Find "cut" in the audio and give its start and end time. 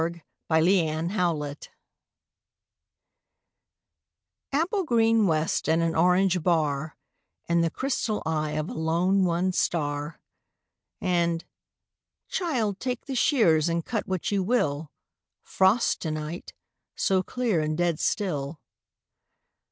13.85-14.07